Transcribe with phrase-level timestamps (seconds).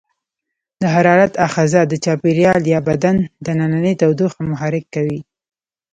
[0.81, 3.15] د حرارت آخذه د چاپیریال یا بدن
[3.45, 5.19] دننۍ تودوخه محرک کوي.